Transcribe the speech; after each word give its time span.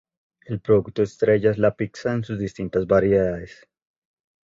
El 0.47 0.59
producto 0.61 1.03
estrella 1.03 1.51
es 1.51 1.59
la 1.59 1.75
pizza 1.77 2.11
en 2.11 2.23
sus 2.23 2.39
distintas 2.39 2.87
variedades. 2.87 3.67